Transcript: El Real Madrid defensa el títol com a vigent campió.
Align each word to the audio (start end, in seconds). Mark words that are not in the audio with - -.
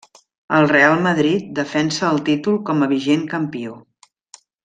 El 0.59 0.69
Real 0.69 0.95
Madrid 1.07 1.51
defensa 1.59 2.09
el 2.15 2.19
títol 2.31 2.57
com 2.71 2.81
a 2.85 2.89
vigent 2.95 3.29
campió. 3.35 3.77